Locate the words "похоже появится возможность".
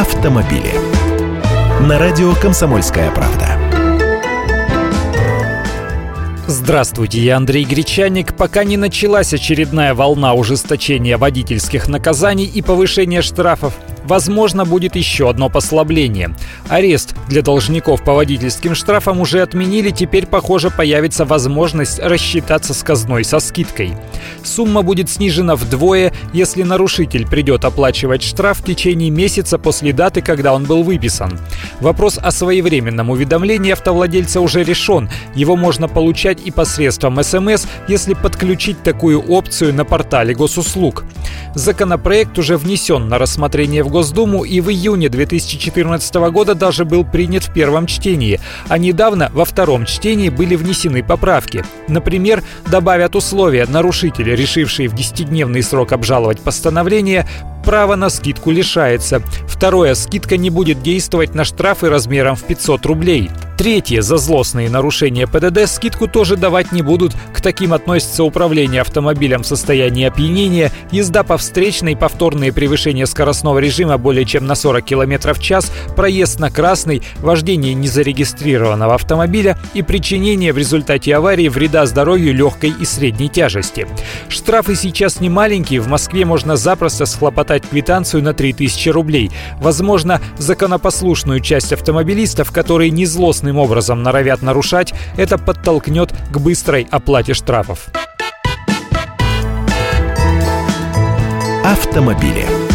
20.26-22.00